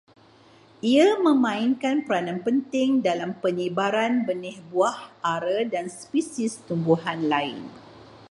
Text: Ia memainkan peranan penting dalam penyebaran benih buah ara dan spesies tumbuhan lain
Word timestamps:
Ia 0.91 1.09
memainkan 1.25 1.97
peranan 2.09 2.39
penting 2.47 2.89
dalam 3.07 3.31
penyebaran 3.43 4.13
benih 4.27 4.57
buah 4.73 4.97
ara 5.33 5.59
dan 5.73 5.85
spesies 5.99 6.53
tumbuhan 6.67 7.19
lain 7.33 7.59